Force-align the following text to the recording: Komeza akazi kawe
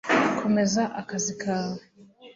Komeza 0.39 0.83
akazi 1.01 1.33
kawe 1.41 1.79